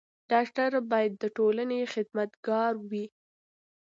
[0.31, 3.05] ډاکټر بايد د ټولني خدمت ګار وي.